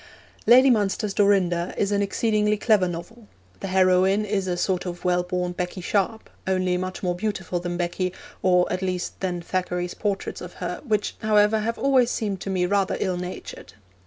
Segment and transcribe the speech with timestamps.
[0.47, 3.27] Lady Munster's Dorinda is an exceedingly clever novel.
[3.59, 7.77] The heroine is a sort of well born Becky Sharp, only much more beautiful than
[7.77, 8.11] Becky,
[8.41, 12.65] or at least than Thackeray's portraits of her, which, however, have always seemed to me
[12.65, 13.73] rather ill natured.